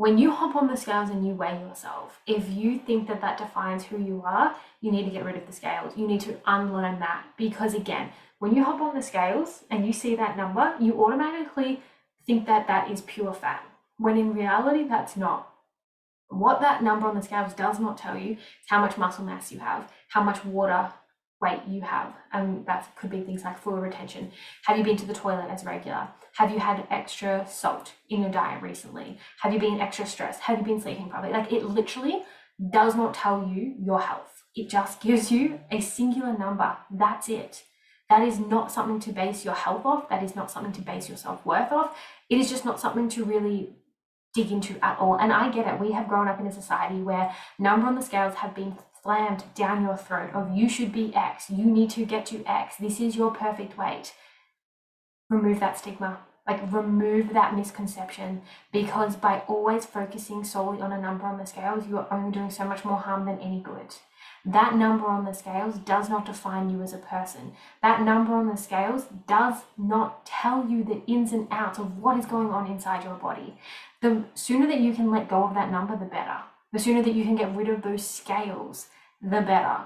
When 0.00 0.16
you 0.16 0.30
hop 0.30 0.56
on 0.56 0.66
the 0.66 0.78
scales 0.78 1.10
and 1.10 1.26
you 1.26 1.34
weigh 1.34 1.60
yourself, 1.60 2.22
if 2.26 2.48
you 2.48 2.78
think 2.78 3.06
that 3.06 3.20
that 3.20 3.36
defines 3.36 3.84
who 3.84 3.98
you 3.98 4.22
are, 4.24 4.56
you 4.80 4.90
need 4.90 5.04
to 5.04 5.10
get 5.10 5.26
rid 5.26 5.36
of 5.36 5.46
the 5.46 5.52
scales. 5.52 5.92
You 5.94 6.06
need 6.06 6.22
to 6.22 6.38
unlearn 6.46 7.00
that 7.00 7.26
because, 7.36 7.74
again, 7.74 8.08
when 8.38 8.56
you 8.56 8.64
hop 8.64 8.80
on 8.80 8.94
the 8.94 9.02
scales 9.02 9.64
and 9.68 9.86
you 9.86 9.92
see 9.92 10.16
that 10.16 10.38
number, 10.38 10.74
you 10.80 11.04
automatically 11.04 11.82
think 12.26 12.46
that 12.46 12.66
that 12.66 12.90
is 12.90 13.02
pure 13.02 13.34
fat, 13.34 13.62
when 13.98 14.16
in 14.16 14.32
reality, 14.32 14.88
that's 14.88 15.18
not. 15.18 15.52
What 16.30 16.62
that 16.62 16.82
number 16.82 17.06
on 17.06 17.14
the 17.14 17.22
scales 17.22 17.52
does 17.52 17.78
not 17.78 17.98
tell 17.98 18.16
you 18.16 18.32
is 18.32 18.68
how 18.68 18.80
much 18.80 18.96
muscle 18.96 19.26
mass 19.26 19.52
you 19.52 19.58
have, 19.58 19.92
how 20.08 20.22
much 20.22 20.42
water 20.46 20.94
weight 21.40 21.60
you 21.66 21.80
have. 21.82 22.14
And 22.32 22.66
that 22.66 22.94
could 22.96 23.10
be 23.10 23.22
things 23.22 23.44
like 23.44 23.58
fluid 23.58 23.82
retention. 23.82 24.30
Have 24.66 24.78
you 24.78 24.84
been 24.84 24.96
to 24.98 25.06
the 25.06 25.14
toilet 25.14 25.48
as 25.50 25.64
regular? 25.64 26.08
Have 26.36 26.50
you 26.50 26.58
had 26.58 26.86
extra 26.90 27.46
salt 27.48 27.92
in 28.08 28.20
your 28.22 28.30
diet 28.30 28.62
recently? 28.62 29.18
Have 29.40 29.52
you 29.52 29.58
been 29.58 29.80
extra 29.80 30.06
stressed? 30.06 30.40
Have 30.42 30.58
you 30.58 30.64
been 30.64 30.80
sleeping 30.80 31.08
properly? 31.08 31.32
Like 31.32 31.52
it 31.52 31.64
literally 31.64 32.22
does 32.72 32.94
not 32.94 33.14
tell 33.14 33.46
you 33.46 33.74
your 33.78 34.00
health. 34.00 34.42
It 34.54 34.68
just 34.68 35.00
gives 35.00 35.30
you 35.30 35.60
a 35.70 35.80
singular 35.80 36.36
number. 36.36 36.76
That's 36.90 37.28
it. 37.28 37.64
That 38.08 38.22
is 38.26 38.40
not 38.40 38.72
something 38.72 38.98
to 39.00 39.12
base 39.12 39.44
your 39.44 39.54
health 39.54 39.86
off. 39.86 40.08
That 40.08 40.22
is 40.22 40.34
not 40.34 40.50
something 40.50 40.72
to 40.72 40.82
base 40.82 41.08
your 41.08 41.16
self 41.16 41.46
worth 41.46 41.70
off. 41.72 41.96
It 42.28 42.38
is 42.38 42.50
just 42.50 42.64
not 42.64 42.80
something 42.80 43.08
to 43.10 43.24
really 43.24 43.70
dig 44.34 44.50
into 44.50 44.84
at 44.84 44.98
all. 44.98 45.16
And 45.16 45.32
I 45.32 45.50
get 45.50 45.66
it. 45.66 45.80
We 45.80 45.92
have 45.92 46.08
grown 46.08 46.28
up 46.28 46.40
in 46.40 46.46
a 46.46 46.52
society 46.52 47.00
where 47.02 47.34
number 47.58 47.86
on 47.86 47.94
the 47.94 48.02
scales 48.02 48.34
have 48.34 48.54
been 48.54 48.76
slammed 49.02 49.44
down 49.54 49.82
your 49.82 49.96
throat 49.96 50.30
of 50.34 50.56
you 50.56 50.68
should 50.68 50.92
be 50.92 51.14
X, 51.14 51.50
you 51.50 51.64
need 51.64 51.90
to 51.90 52.04
get 52.04 52.26
to 52.26 52.44
X, 52.44 52.76
this 52.76 53.00
is 53.00 53.16
your 53.16 53.30
perfect 53.30 53.76
weight. 53.78 54.14
Remove 55.28 55.60
that 55.60 55.78
stigma. 55.78 56.18
Like 56.46 56.72
remove 56.72 57.32
that 57.32 57.54
misconception 57.54 58.42
because 58.72 59.14
by 59.14 59.42
always 59.46 59.84
focusing 59.84 60.42
solely 60.42 60.80
on 60.80 60.90
a 60.90 61.00
number 61.00 61.24
on 61.24 61.38
the 61.38 61.44
scales, 61.44 61.86
you 61.86 61.98
are 61.98 62.08
only 62.10 62.32
doing 62.32 62.50
so 62.50 62.64
much 62.64 62.84
more 62.84 62.96
harm 62.96 63.26
than 63.26 63.38
any 63.38 63.60
good. 63.60 63.94
That 64.44 64.74
number 64.74 65.06
on 65.06 65.24
the 65.26 65.34
scales 65.34 65.76
does 65.76 66.08
not 66.08 66.24
define 66.24 66.70
you 66.70 66.82
as 66.82 66.94
a 66.94 66.98
person. 66.98 67.52
That 67.82 68.00
number 68.02 68.34
on 68.34 68.48
the 68.48 68.56
scales 68.56 69.04
does 69.28 69.62
not 69.76 70.24
tell 70.24 70.66
you 70.68 70.82
the 70.82 71.02
ins 71.06 71.32
and 71.32 71.46
outs 71.50 71.78
of 71.78 71.98
what 71.98 72.18
is 72.18 72.26
going 72.26 72.48
on 72.48 72.66
inside 72.66 73.04
your 73.04 73.14
body. 73.14 73.58
The 74.00 74.24
sooner 74.34 74.66
that 74.66 74.80
you 74.80 74.94
can 74.94 75.10
let 75.10 75.28
go 75.28 75.44
of 75.44 75.54
that 75.54 75.70
number, 75.70 75.96
the 75.96 76.06
better. 76.06 76.38
The 76.72 76.78
sooner 76.78 77.02
that 77.02 77.14
you 77.14 77.24
can 77.24 77.36
get 77.36 77.54
rid 77.54 77.68
of 77.68 77.82
those 77.82 78.06
scales, 78.06 78.88
the 79.20 79.40
better. 79.40 79.84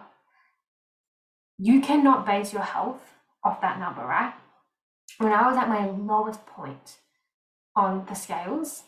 You 1.59 1.81
cannot 1.81 2.27
base 2.27 2.53
your 2.53 2.63
health 2.63 3.01
off 3.43 3.61
that 3.61 3.79
number, 3.79 4.03
right? 4.03 4.35
When 5.19 5.33
I 5.33 5.49
was 5.49 5.57
at 5.57 5.69
my 5.69 5.87
lowest 5.87 6.45
point 6.47 6.99
on 7.77 8.05
the 8.09 8.15
scales, 8.15 8.85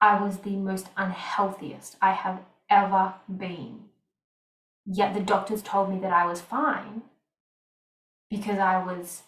I 0.00 0.22
was 0.22 0.38
the 0.38 0.56
most 0.56 0.88
unhealthiest 0.96 1.96
I 2.02 2.12
have 2.12 2.40
ever 2.68 3.14
been. 3.28 3.84
Yet 4.84 5.14
the 5.14 5.20
doctors 5.20 5.62
told 5.62 5.90
me 5.90 6.00
that 6.00 6.12
I 6.12 6.26
was 6.26 6.40
fine 6.40 7.02
because 8.28 8.58
I 8.58 8.84
was 8.84 9.22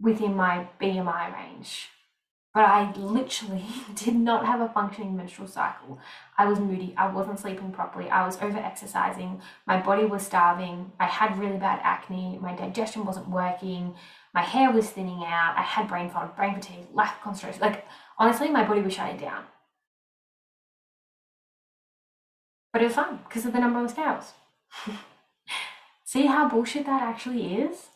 within 0.00 0.36
my 0.36 0.68
BMI 0.80 1.32
range. 1.34 1.88
But 2.54 2.64
I 2.64 2.92
literally 2.96 3.66
did 3.94 4.14
not 4.14 4.46
have 4.46 4.60
a 4.60 4.68
functioning 4.68 5.16
menstrual 5.16 5.48
cycle. 5.48 5.98
I 6.36 6.46
was 6.46 6.58
moody. 6.58 6.94
I 6.96 7.08
wasn't 7.08 7.38
sleeping 7.38 7.72
properly. 7.72 8.08
I 8.08 8.24
was 8.24 8.40
over 8.40 8.58
exercising. 8.58 9.40
My 9.66 9.80
body 9.80 10.04
was 10.04 10.24
starving. 10.24 10.92
I 10.98 11.06
had 11.06 11.38
really 11.38 11.58
bad 11.58 11.80
acne. 11.82 12.38
My 12.40 12.54
digestion 12.54 13.04
wasn't 13.04 13.28
working. 13.28 13.94
My 14.34 14.42
hair 14.42 14.70
was 14.70 14.88
thinning 14.90 15.24
out. 15.24 15.54
I 15.56 15.62
had 15.62 15.88
brain 15.88 16.10
fog, 16.10 16.36
brain 16.36 16.54
fatigue, 16.54 16.86
lack 16.92 17.16
of 17.16 17.22
concentration. 17.22 17.60
Like, 17.60 17.84
honestly, 18.18 18.48
my 18.48 18.66
body 18.66 18.80
was 18.80 18.94
shutting 18.94 19.18
down. 19.18 19.44
But 22.72 22.82
it 22.82 22.86
was 22.86 22.94
fine 22.94 23.18
because 23.28 23.46
of 23.46 23.52
the 23.52 23.60
number 23.60 23.82
the 23.82 23.88
scales. 23.88 24.32
See 26.04 26.26
how 26.26 26.48
bullshit 26.48 26.86
that 26.86 27.02
actually 27.02 27.54
is? 27.54 27.88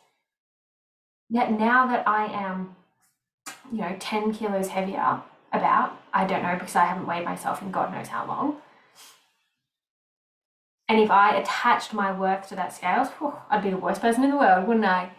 Yet 1.29 1.51
now 1.51 1.87
that 1.87 2.07
I 2.07 2.27
am, 2.27 2.77
you 3.73 3.79
know, 3.79 3.97
10 3.99 4.35
kilos 4.35 4.69
heavier, 4.69 5.23
about, 5.53 6.01
I 6.13 6.25
don't 6.25 6.43
know 6.43 6.55
because 6.55 6.77
I 6.77 6.87
haven't 6.87 7.07
weighed 7.07 7.25
myself 7.25 7.63
in 7.63 7.71
God 7.71 7.93
knows 7.93 8.09
how 8.09 8.27
long. 8.27 8.57
And 10.89 11.01
if 11.01 11.11
I 11.11 11.37
attached 11.37 11.95
my 11.95 12.13
worth 12.13 12.49
to 12.49 12.57
that 12.57 12.75
scale, 12.75 13.11
I'd 13.51 13.63
be 13.63 13.71
the 13.71 13.77
worst 13.77 14.01
person 14.01 14.25
in 14.25 14.31
the 14.31 14.37
world, 14.37 14.67
wouldn't 14.67 14.85
I? 14.85 15.11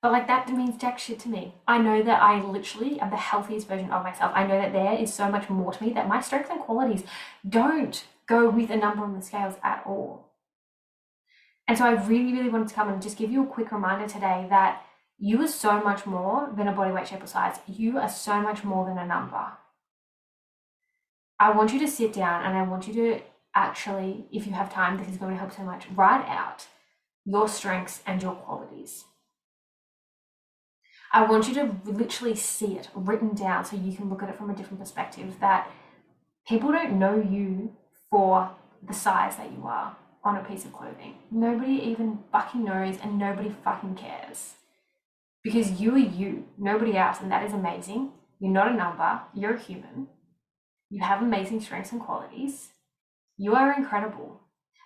But 0.00 0.12
like 0.12 0.26
that 0.26 0.48
means 0.48 0.80
jack 0.80 0.98
shit 0.98 1.18
to 1.20 1.28
me. 1.28 1.54
I 1.66 1.78
know 1.78 2.02
that 2.02 2.22
I 2.22 2.40
literally 2.40 2.98
am 2.98 3.10
the 3.10 3.16
healthiest 3.16 3.68
version 3.68 3.90
of 3.90 4.02
myself. 4.02 4.32
I 4.34 4.46
know 4.46 4.60
that 4.60 4.72
there 4.72 4.94
is 4.94 5.12
so 5.12 5.30
much 5.30 5.48
more 5.48 5.72
to 5.72 5.84
me 5.84 5.92
that 5.92 6.08
my 6.08 6.20
strengths 6.20 6.50
and 6.50 6.60
qualities 6.60 7.04
don't 7.48 8.04
go 8.26 8.48
with 8.48 8.70
a 8.70 8.76
number 8.76 9.04
on 9.04 9.14
the 9.14 9.22
scales 9.22 9.54
at 9.62 9.82
all. 9.86 10.28
And 11.68 11.78
so 11.78 11.84
I 11.84 11.92
really, 11.92 12.32
really 12.32 12.48
wanted 12.48 12.68
to 12.68 12.74
come 12.74 12.88
and 12.88 13.00
just 13.00 13.16
give 13.16 13.30
you 13.30 13.44
a 13.44 13.46
quick 13.46 13.70
reminder 13.70 14.08
today 14.08 14.46
that 14.50 14.82
you 15.24 15.40
are 15.40 15.46
so 15.46 15.80
much 15.80 16.04
more 16.04 16.52
than 16.56 16.66
a 16.66 16.72
body 16.72 16.90
weight, 16.90 17.06
shape, 17.06 17.22
or 17.22 17.28
size. 17.28 17.60
You 17.68 17.96
are 17.96 18.08
so 18.08 18.40
much 18.40 18.64
more 18.64 18.84
than 18.84 18.98
a 18.98 19.06
number. 19.06 19.52
I 21.38 21.52
want 21.52 21.72
you 21.72 21.78
to 21.78 21.86
sit 21.86 22.12
down 22.12 22.44
and 22.44 22.58
I 22.58 22.64
want 22.64 22.88
you 22.88 22.94
to 22.94 23.20
actually, 23.54 24.24
if 24.32 24.48
you 24.48 24.52
have 24.52 24.72
time, 24.72 24.98
this 24.98 25.08
is 25.08 25.18
going 25.18 25.30
to 25.30 25.38
help 25.38 25.52
so 25.52 25.62
much, 25.62 25.86
write 25.94 26.28
out 26.28 26.66
your 27.24 27.48
strengths 27.48 28.02
and 28.04 28.20
your 28.20 28.34
qualities. 28.34 29.04
I 31.12 31.24
want 31.24 31.46
you 31.46 31.54
to 31.54 31.76
literally 31.84 32.34
see 32.34 32.74
it 32.76 32.88
written 32.92 33.32
down 33.32 33.64
so 33.64 33.76
you 33.76 33.96
can 33.96 34.10
look 34.10 34.24
at 34.24 34.28
it 34.28 34.36
from 34.36 34.50
a 34.50 34.56
different 34.56 34.80
perspective 34.80 35.36
that 35.40 35.70
people 36.48 36.72
don't 36.72 36.98
know 36.98 37.14
you 37.14 37.76
for 38.10 38.50
the 38.84 38.92
size 38.92 39.36
that 39.36 39.52
you 39.52 39.68
are 39.68 39.96
on 40.24 40.36
a 40.36 40.42
piece 40.42 40.64
of 40.64 40.72
clothing. 40.72 41.14
Nobody 41.30 41.74
even 41.74 42.24
fucking 42.32 42.64
knows 42.64 42.96
and 43.00 43.20
nobody 43.20 43.54
fucking 43.62 43.94
cares. 43.94 44.54
Because 45.42 45.80
you 45.80 45.94
are 45.94 45.98
you, 45.98 46.44
nobody 46.56 46.96
else, 46.96 47.20
and 47.20 47.30
that 47.32 47.44
is 47.44 47.52
amazing. 47.52 48.12
You're 48.38 48.52
not 48.52 48.70
a 48.70 48.74
number, 48.74 49.20
you're 49.34 49.54
a 49.54 49.60
human. 49.60 50.08
You 50.90 51.02
have 51.02 51.22
amazing 51.22 51.60
strengths 51.60 51.92
and 51.92 52.00
qualities. 52.00 52.70
You 53.36 53.54
are 53.54 53.72
incredible. 53.72 54.40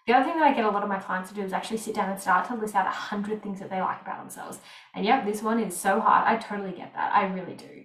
The 0.06 0.14
other 0.14 0.24
thing 0.24 0.38
that 0.38 0.46
I 0.46 0.54
get 0.54 0.64
a 0.64 0.70
lot 0.70 0.84
of 0.84 0.88
my 0.88 1.00
clients 1.00 1.30
to 1.30 1.34
do 1.34 1.42
is 1.42 1.52
actually 1.52 1.78
sit 1.78 1.96
down 1.96 2.10
and 2.10 2.20
start 2.20 2.46
to 2.48 2.54
list 2.54 2.76
out 2.76 2.86
a 2.86 2.90
hundred 2.90 3.42
things 3.42 3.58
that 3.58 3.70
they 3.70 3.80
like 3.80 4.02
about 4.02 4.20
themselves. 4.20 4.60
And 4.94 5.04
yep, 5.04 5.26
this 5.26 5.42
one 5.42 5.58
is 5.58 5.76
so 5.76 6.00
hard. 6.00 6.26
I 6.26 6.36
totally 6.36 6.70
get 6.70 6.94
that. 6.94 7.12
I 7.12 7.26
really 7.26 7.54
do. 7.54 7.84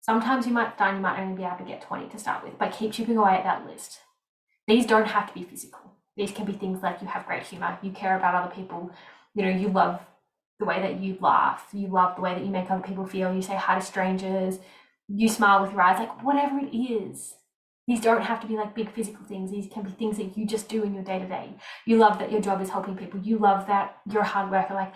Sometimes 0.00 0.46
you 0.46 0.52
might 0.52 0.78
find 0.78 0.98
you 0.98 1.02
might 1.02 1.18
only 1.18 1.36
be 1.36 1.42
able 1.42 1.56
to 1.56 1.64
get 1.64 1.82
20 1.82 2.08
to 2.10 2.18
start 2.18 2.44
with, 2.44 2.56
but 2.56 2.72
keep 2.72 2.92
chipping 2.92 3.16
away 3.16 3.32
at 3.32 3.44
that 3.44 3.66
list. 3.66 3.98
These 4.68 4.86
don't 4.86 5.08
have 5.08 5.26
to 5.26 5.34
be 5.34 5.42
physical. 5.42 5.80
These 6.16 6.30
can 6.30 6.44
be 6.44 6.52
things 6.52 6.82
like 6.82 7.02
you 7.02 7.08
have 7.08 7.26
great 7.26 7.42
humor, 7.42 7.78
you 7.82 7.90
care 7.90 8.16
about 8.16 8.34
other 8.34 8.54
people, 8.54 8.90
you 9.34 9.42
know, 9.42 9.50
you 9.50 9.68
love 9.68 10.00
the 10.58 10.64
way 10.64 10.80
that 10.80 11.00
you 11.00 11.16
laugh, 11.20 11.68
you 11.72 11.88
love 11.88 12.16
the 12.16 12.22
way 12.22 12.34
that 12.34 12.44
you 12.44 12.50
make 12.50 12.70
other 12.70 12.82
people 12.82 13.06
feel, 13.06 13.34
you 13.34 13.42
say 13.42 13.56
hi 13.56 13.74
to 13.74 13.84
strangers, 13.84 14.58
you 15.08 15.28
smile 15.28 15.62
with 15.62 15.72
your 15.72 15.82
eyes, 15.82 15.98
like 15.98 16.22
whatever 16.24 16.58
it 16.58 16.76
is. 16.76 17.34
These 17.86 18.00
don't 18.00 18.22
have 18.22 18.40
to 18.40 18.46
be 18.46 18.56
like 18.56 18.74
big 18.74 18.90
physical 18.92 19.24
things. 19.26 19.50
These 19.50 19.68
can 19.70 19.82
be 19.82 19.90
things 19.90 20.16
that 20.16 20.38
you 20.38 20.46
just 20.46 20.68
do 20.68 20.82
in 20.84 20.94
your 20.94 21.04
day 21.04 21.18
to 21.18 21.28
day. 21.28 21.54
You 21.86 21.98
love 21.98 22.18
that 22.18 22.32
your 22.32 22.40
job 22.40 22.62
is 22.62 22.70
helping 22.70 22.96
people. 22.96 23.20
You 23.20 23.36
love 23.36 23.66
that 23.66 23.98
you're 24.10 24.22
a 24.22 24.26
hard 24.26 24.50
worker. 24.50 24.72
Like 24.72 24.94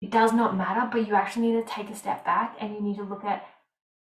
it 0.00 0.10
does 0.10 0.32
not 0.32 0.56
matter, 0.56 0.88
but 0.92 1.08
you 1.08 1.14
actually 1.14 1.48
need 1.48 1.66
to 1.66 1.72
take 1.72 1.90
a 1.90 1.94
step 1.94 2.24
back 2.24 2.56
and 2.60 2.72
you 2.72 2.80
need 2.80 2.96
to 2.98 3.02
look 3.02 3.24
at 3.24 3.44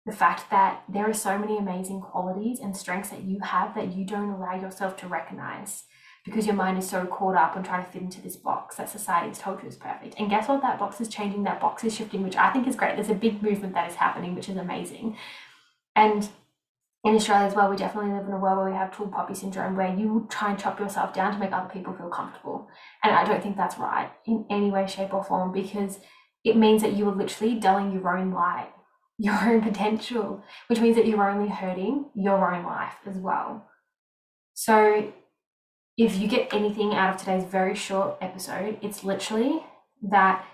the 0.04 0.12
fact 0.12 0.50
that 0.50 0.84
there 0.88 1.08
are 1.08 1.14
so 1.14 1.36
many 1.36 1.58
amazing 1.58 2.00
qualities 2.00 2.60
and 2.60 2.76
strengths 2.76 3.10
that 3.10 3.24
you 3.24 3.40
have 3.40 3.74
that 3.74 3.92
you 3.92 4.04
don't 4.04 4.30
allow 4.30 4.54
yourself 4.54 4.96
to 4.98 5.08
recognize 5.08 5.82
because 6.26 6.44
your 6.44 6.56
mind 6.56 6.76
is 6.76 6.90
so 6.90 7.06
caught 7.06 7.36
up 7.36 7.56
on 7.56 7.62
trying 7.62 7.84
to 7.84 7.90
fit 7.90 8.02
into 8.02 8.20
this 8.20 8.36
box 8.36 8.76
that 8.76 8.90
society 8.90 9.28
has 9.28 9.38
told 9.38 9.62
you 9.62 9.68
is 9.68 9.76
perfect. 9.76 10.16
And 10.18 10.28
guess 10.28 10.48
what? 10.48 10.60
That 10.60 10.78
box 10.78 11.00
is 11.00 11.08
changing, 11.08 11.44
that 11.44 11.60
box 11.60 11.84
is 11.84 11.94
shifting, 11.94 12.22
which 12.22 12.36
I 12.36 12.52
think 12.52 12.66
is 12.66 12.74
great. 12.74 12.96
There's 12.96 13.08
a 13.08 13.14
big 13.14 13.42
movement 13.42 13.74
that 13.74 13.88
is 13.88 13.96
happening, 13.96 14.34
which 14.34 14.48
is 14.48 14.56
amazing. 14.56 15.16
And 15.94 16.28
in 17.04 17.14
Australia 17.14 17.46
as 17.46 17.54
well, 17.54 17.70
we 17.70 17.76
definitely 17.76 18.10
live 18.10 18.26
in 18.26 18.32
a 18.32 18.38
world 18.38 18.58
where 18.58 18.66
we 18.66 18.76
have 18.76 18.90
tall 18.90 19.06
poppy 19.06 19.34
syndrome, 19.34 19.76
where 19.76 19.94
you 19.94 20.26
try 20.28 20.50
and 20.50 20.58
chop 20.58 20.80
yourself 20.80 21.14
down 21.14 21.32
to 21.32 21.38
make 21.38 21.52
other 21.52 21.70
people 21.72 21.94
feel 21.94 22.08
comfortable. 22.08 22.68
And 23.04 23.14
I 23.14 23.24
don't 23.24 23.40
think 23.40 23.56
that's 23.56 23.78
right 23.78 24.10
in 24.26 24.44
any 24.50 24.70
way, 24.70 24.88
shape, 24.88 25.14
or 25.14 25.22
form 25.22 25.52
because 25.52 26.00
it 26.42 26.56
means 26.56 26.82
that 26.82 26.94
you 26.94 27.08
are 27.08 27.14
literally 27.14 27.54
dulling 27.54 27.92
your 27.92 28.16
own 28.16 28.32
light, 28.32 28.70
your 29.18 29.38
own 29.40 29.62
potential, 29.62 30.42
which 30.66 30.80
means 30.80 30.96
that 30.96 31.06
you're 31.06 31.30
only 31.30 31.48
hurting 31.48 32.06
your 32.16 32.52
own 32.52 32.64
life 32.64 32.96
as 33.06 33.16
well. 33.16 33.64
So, 34.54 35.12
if 35.96 36.18
you 36.18 36.28
get 36.28 36.52
anything 36.52 36.94
out 36.94 37.14
of 37.14 37.20
today's 37.20 37.44
very 37.44 37.74
short 37.74 38.18
episode, 38.20 38.78
it's 38.82 39.02
literally 39.02 39.62
that 40.02 40.44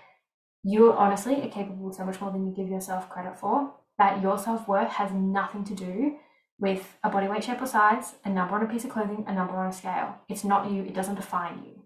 you 0.63 0.93
honestly 0.93 1.41
are 1.41 1.49
capable 1.49 1.89
of 1.89 1.95
so 1.95 2.05
much 2.05 2.21
more 2.21 2.31
than 2.31 2.45
you 2.47 2.53
give 2.55 2.69
yourself 2.69 3.09
credit 3.09 3.37
for, 3.37 3.73
that 3.97 4.21
your 4.21 4.37
self 4.37 4.67
worth 4.67 4.89
has 4.91 5.11
nothing 5.11 5.65
to 5.65 5.75
do 5.75 6.17
with 6.59 6.97
a 7.03 7.09
body 7.09 7.27
weight, 7.27 7.43
shape, 7.43 7.61
or 7.61 7.65
size, 7.65 8.15
a 8.23 8.29
number 8.29 8.55
on 8.55 8.63
a 8.63 8.67
piece 8.67 8.85
of 8.85 8.89
clothing, 8.89 9.25
a 9.27 9.33
number 9.33 9.55
on 9.55 9.69
a 9.69 9.73
scale. 9.73 10.15
It's 10.29 10.45
not 10.45 10.71
you, 10.71 10.83
it 10.83 10.93
doesn't 10.93 11.15
define 11.15 11.63
you, 11.65 11.83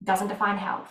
it 0.00 0.06
doesn't 0.06 0.28
define 0.28 0.56
health. 0.56 0.90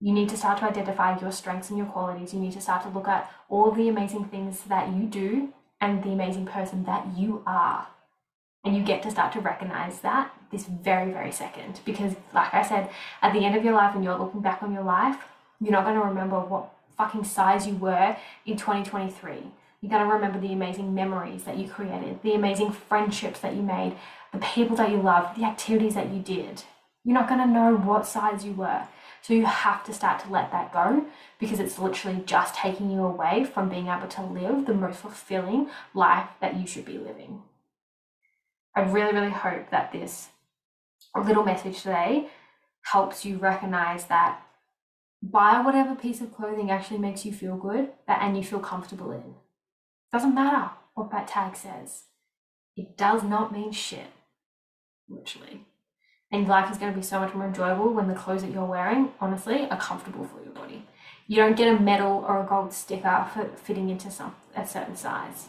You 0.00 0.12
need 0.12 0.28
to 0.30 0.36
start 0.36 0.58
to 0.58 0.64
identify 0.64 1.18
your 1.18 1.32
strengths 1.32 1.70
and 1.70 1.78
your 1.78 1.86
qualities. 1.86 2.34
You 2.34 2.40
need 2.40 2.52
to 2.52 2.60
start 2.60 2.82
to 2.82 2.88
look 2.90 3.08
at 3.08 3.30
all 3.48 3.70
the 3.70 3.88
amazing 3.88 4.26
things 4.26 4.60
that 4.64 4.94
you 4.94 5.04
do 5.04 5.54
and 5.80 6.02
the 6.02 6.10
amazing 6.10 6.46
person 6.46 6.84
that 6.84 7.16
you 7.16 7.42
are. 7.46 7.88
And 8.66 8.76
you 8.76 8.82
get 8.82 9.02
to 9.04 9.10
start 9.10 9.32
to 9.32 9.40
recognize 9.40 10.00
that 10.00 10.34
this 10.50 10.66
very, 10.66 11.12
very 11.12 11.32
second. 11.32 11.80
Because, 11.84 12.14
like 12.34 12.52
I 12.52 12.62
said, 12.62 12.90
at 13.22 13.32
the 13.32 13.44
end 13.44 13.56
of 13.56 13.64
your 13.64 13.74
life, 13.74 13.94
when 13.94 14.04
you're 14.04 14.18
looking 14.18 14.42
back 14.42 14.62
on 14.62 14.74
your 14.74 14.82
life, 14.82 15.16
you're 15.60 15.72
not 15.72 15.84
going 15.84 15.98
to 15.98 16.04
remember 16.04 16.40
what 16.40 16.72
fucking 16.98 17.24
size 17.24 17.66
you 17.66 17.76
were 17.76 18.16
in 18.44 18.56
2023 18.56 19.52
you're 19.80 19.90
going 19.90 20.08
to 20.08 20.14
remember 20.14 20.40
the 20.40 20.52
amazing 20.52 20.94
memories 20.94 21.44
that 21.44 21.58
you 21.58 21.68
created, 21.68 22.22
the 22.22 22.34
amazing 22.34 22.72
friendships 22.72 23.40
that 23.40 23.54
you 23.54 23.62
made, 23.62 23.94
the 24.32 24.38
people 24.38 24.76
that 24.76 24.90
you 24.90 24.96
loved, 24.96 25.38
the 25.38 25.44
activities 25.44 25.94
that 25.94 26.10
you 26.12 26.20
did. 26.20 26.62
You're 27.04 27.14
not 27.14 27.28
going 27.28 27.40
to 27.40 27.46
know 27.46 27.76
what 27.76 28.06
size 28.06 28.44
you 28.44 28.52
were. 28.52 28.82
So 29.22 29.34
you 29.34 29.44
have 29.44 29.84
to 29.84 29.92
start 29.92 30.20
to 30.24 30.32
let 30.32 30.50
that 30.50 30.72
go 30.72 31.06
because 31.38 31.60
it's 31.60 31.78
literally 31.78 32.22
just 32.26 32.54
taking 32.54 32.90
you 32.90 33.04
away 33.04 33.44
from 33.44 33.68
being 33.68 33.88
able 33.88 34.08
to 34.08 34.22
live 34.22 34.66
the 34.66 34.74
most 34.74 34.98
fulfilling 34.98 35.68
life 35.94 36.28
that 36.40 36.56
you 36.56 36.66
should 36.66 36.84
be 36.84 36.98
living. 36.98 37.42
I 38.76 38.82
really, 38.82 39.14
really 39.14 39.30
hope 39.30 39.70
that 39.70 39.90
this 39.90 40.28
little 41.16 41.44
message 41.44 41.78
today 41.78 42.28
helps 42.82 43.24
you 43.24 43.38
recognize 43.38 44.04
that 44.04 44.42
buy 45.22 45.60
whatever 45.62 45.94
piece 45.94 46.20
of 46.20 46.34
clothing 46.34 46.70
actually 46.70 46.98
makes 46.98 47.24
you 47.24 47.32
feel 47.32 47.56
good 47.56 47.88
that, 48.06 48.20
and 48.22 48.36
you 48.36 48.44
feel 48.44 48.60
comfortable 48.60 49.10
in. 49.12 49.34
Doesn't 50.12 50.34
matter 50.34 50.70
what 50.94 51.10
that 51.10 51.26
tag 51.26 51.56
says. 51.56 52.04
It 52.76 52.98
does 52.98 53.22
not 53.22 53.50
mean 53.50 53.72
shit, 53.72 54.08
literally. 55.08 55.64
And 56.30 56.46
life 56.46 56.70
is 56.70 56.76
going 56.76 56.92
to 56.92 56.98
be 56.98 57.04
so 57.04 57.18
much 57.18 57.34
more 57.34 57.46
enjoyable 57.46 57.94
when 57.94 58.08
the 58.08 58.14
clothes 58.14 58.42
that 58.42 58.52
you're 58.52 58.64
wearing, 58.64 59.12
honestly, 59.20 59.66
are 59.70 59.78
comfortable 59.78 60.26
for 60.26 60.42
your 60.44 60.52
body. 60.52 60.84
You 61.26 61.36
don't 61.36 61.56
get 61.56 61.74
a 61.74 61.80
medal 61.80 62.24
or 62.28 62.42
a 62.42 62.46
gold 62.46 62.74
sticker 62.74 63.26
for 63.32 63.48
fitting 63.56 63.88
into 63.88 64.10
some 64.10 64.34
a 64.54 64.66
certain 64.66 64.96
size. 64.96 65.46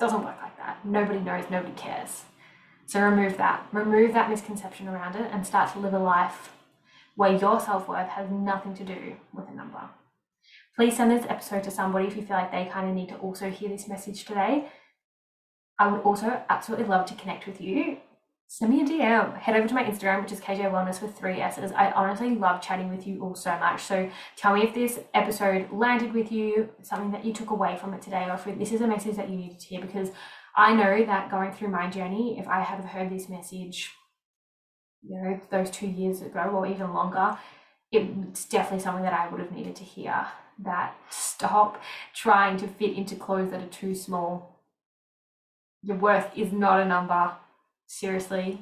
Doesn't 0.00 0.24
work 0.24 0.36
like 0.40 0.56
that. 0.56 0.84
Nobody 0.84 1.20
knows, 1.20 1.44
nobody 1.50 1.74
cares. 1.74 2.22
So 2.92 3.00
remove 3.00 3.38
that. 3.38 3.66
Remove 3.72 4.12
that 4.12 4.28
misconception 4.28 4.86
around 4.86 5.16
it 5.16 5.30
and 5.32 5.46
start 5.46 5.72
to 5.72 5.78
live 5.78 5.94
a 5.94 5.98
life 5.98 6.52
where 7.16 7.32
your 7.34 7.58
self 7.58 7.88
worth 7.88 8.10
has 8.10 8.30
nothing 8.30 8.74
to 8.74 8.84
do 8.84 9.16
with 9.32 9.48
a 9.48 9.54
number. 9.54 9.80
Please 10.76 10.98
send 10.98 11.10
this 11.10 11.24
episode 11.26 11.62
to 11.62 11.70
somebody 11.70 12.06
if 12.06 12.16
you 12.16 12.22
feel 12.22 12.36
like 12.36 12.52
they 12.52 12.66
kind 12.66 12.86
of 12.86 12.94
need 12.94 13.08
to 13.08 13.16
also 13.16 13.48
hear 13.48 13.70
this 13.70 13.88
message 13.88 14.26
today. 14.26 14.68
I 15.78 15.90
would 15.90 16.02
also 16.02 16.42
absolutely 16.50 16.84
love 16.84 17.06
to 17.06 17.14
connect 17.14 17.46
with 17.46 17.62
you. 17.62 17.96
Send 18.46 18.70
me 18.70 18.82
a 18.82 18.84
DM. 18.84 19.38
Head 19.38 19.56
over 19.56 19.66
to 19.66 19.72
my 19.72 19.84
Instagram, 19.84 20.20
which 20.20 20.32
is 20.32 20.40
KJ 20.40 20.70
Wellness 20.70 21.00
with 21.00 21.16
three 21.16 21.40
S's. 21.40 21.72
I 21.72 21.92
honestly 21.92 22.34
love 22.34 22.60
chatting 22.60 22.90
with 22.90 23.06
you 23.06 23.22
all 23.22 23.34
so 23.34 23.58
much. 23.58 23.80
So 23.80 24.10
tell 24.36 24.52
me 24.52 24.64
if 24.64 24.74
this 24.74 25.00
episode 25.14 25.72
landed 25.72 26.12
with 26.12 26.30
you, 26.30 26.68
something 26.82 27.10
that 27.12 27.24
you 27.24 27.32
took 27.32 27.52
away 27.52 27.78
from 27.78 27.94
it 27.94 28.02
today, 28.02 28.26
or 28.28 28.34
if 28.34 28.58
this 28.58 28.72
is 28.72 28.82
a 28.82 28.86
message 28.86 29.16
that 29.16 29.30
you 29.30 29.36
needed 29.36 29.58
to 29.60 29.66
hear, 29.66 29.80
because 29.80 30.10
I 30.56 30.74
know 30.74 31.04
that 31.04 31.30
going 31.30 31.52
through 31.52 31.68
my 31.68 31.88
journey, 31.88 32.38
if 32.38 32.46
I 32.46 32.60
had 32.60 32.84
heard 32.84 33.10
this 33.10 33.28
message, 33.28 33.90
you 35.02 35.16
know, 35.16 35.40
those 35.50 35.70
two 35.70 35.86
years 35.86 36.20
ago 36.20 36.40
or 36.40 36.66
even 36.66 36.92
longer, 36.92 37.38
it's 37.90 38.44
definitely 38.44 38.82
something 38.82 39.04
that 39.04 39.12
I 39.12 39.28
would 39.28 39.40
have 39.40 39.52
needed 39.52 39.76
to 39.76 39.84
hear. 39.84 40.26
That 40.58 40.94
stop 41.10 41.82
trying 42.14 42.56
to 42.58 42.68
fit 42.68 42.96
into 42.96 43.16
clothes 43.16 43.50
that 43.50 43.62
are 43.62 43.66
too 43.66 43.94
small. 43.94 44.60
Your 45.82 45.96
worth 45.96 46.30
is 46.36 46.52
not 46.52 46.80
a 46.80 46.84
number. 46.84 47.32
Seriously, 47.86 48.60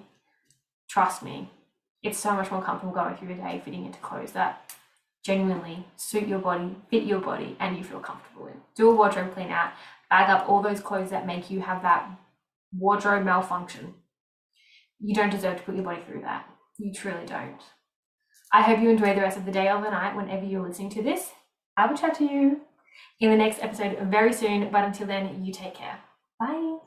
trust 0.88 1.22
me. 1.22 1.50
It's 2.02 2.18
so 2.18 2.32
much 2.32 2.50
more 2.50 2.62
comfortable 2.62 2.94
going 2.94 3.16
through 3.16 3.28
your 3.28 3.36
day 3.36 3.60
fitting 3.64 3.84
into 3.84 3.98
clothes 3.98 4.32
that 4.32 4.72
genuinely 5.22 5.86
suit 5.96 6.26
your 6.26 6.38
body, 6.38 6.76
fit 6.90 7.02
your 7.02 7.20
body, 7.20 7.56
and 7.60 7.76
you 7.76 7.84
feel 7.84 8.00
comfortable 8.00 8.46
in. 8.46 8.54
Do 8.74 8.90
a 8.90 8.94
wardrobe 8.94 9.34
clean 9.34 9.50
out, 9.50 9.72
bag 10.10 10.28
up 10.28 10.48
all 10.48 10.60
those 10.62 10.80
clothes 10.80 11.10
that 11.10 11.26
make 11.26 11.50
you 11.50 11.60
have 11.60 11.82
that 11.82 12.10
wardrobe 12.76 13.24
malfunction. 13.24 13.94
You 14.98 15.14
don't 15.14 15.30
deserve 15.30 15.58
to 15.58 15.62
put 15.62 15.74
your 15.74 15.84
body 15.84 16.02
through 16.06 16.22
that. 16.22 16.46
You 16.78 16.92
truly 16.92 17.26
don't. 17.26 17.60
I 18.52 18.62
hope 18.62 18.80
you 18.80 18.90
enjoy 18.90 19.14
the 19.14 19.20
rest 19.20 19.38
of 19.38 19.44
the 19.46 19.52
day 19.52 19.70
or 19.70 19.80
the 19.80 19.90
night 19.90 20.16
whenever 20.16 20.44
you're 20.44 20.66
listening 20.66 20.90
to 20.90 21.02
this. 21.02 21.30
I 21.76 21.86
will 21.86 21.96
chat 21.96 22.14
to 22.16 22.24
you 22.24 22.60
in 23.20 23.30
the 23.30 23.36
next 23.36 23.62
episode 23.62 23.96
very 24.10 24.32
soon, 24.32 24.70
but 24.70 24.84
until 24.84 25.06
then, 25.06 25.44
you 25.44 25.52
take 25.52 25.74
care. 25.74 26.00
Bye. 26.38 26.69